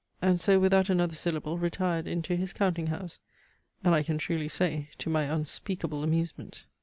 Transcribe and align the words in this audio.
and 0.19 0.41
so 0.41 0.59
without 0.59 0.89
another 0.89 1.13
syllable 1.13 1.59
retired 1.59 2.07
into 2.07 2.35
his 2.35 2.53
counting 2.53 2.87
house. 2.87 3.19
And, 3.83 3.93
I 3.93 4.01
can 4.01 4.17
truly 4.17 4.47
say, 4.49 4.89
to 4.97 5.11
my 5.11 5.25
unspeakable 5.25 6.01
amusement. 6.03 6.65